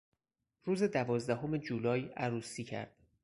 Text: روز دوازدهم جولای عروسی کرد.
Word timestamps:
روز 0.63 0.83
دوازدهم 0.83 1.57
جولای 1.57 2.13
عروسی 2.17 2.63
کرد. 2.63 2.95